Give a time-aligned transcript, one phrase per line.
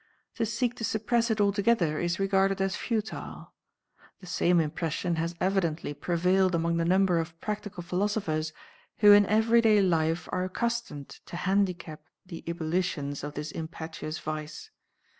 [0.37, 3.53] To seek to suppress it altogether is regarded as futile.
[4.19, 8.51] The same impression has evidently prevailed among the number of practical philosophers
[8.97, 14.71] who in everyday life are accustomed to handicap the ebullitions of this impetuous vice.